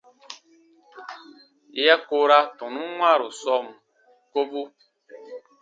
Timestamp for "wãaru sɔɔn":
2.99-3.67